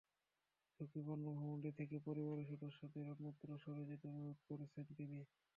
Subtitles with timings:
[0.79, 5.19] ঝুঁকিপূর্ণ ভবনটি থেকে পরিবারের সদস্যদের অন্যত্র সরে যেতে অনুরোধ করেছেন তিনি।